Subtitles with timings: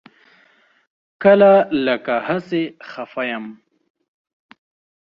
[1.23, 1.51] کله
[1.85, 3.45] لکه هسې خپه یم.